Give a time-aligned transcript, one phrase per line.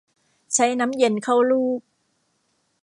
[0.53, 1.81] ใช้น้ำเย็นเข้าลูบ